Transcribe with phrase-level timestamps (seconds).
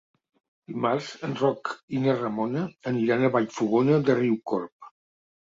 [0.69, 4.91] Dimarts en Roc i na Ramona aniran a Vallfogona de Riucorb.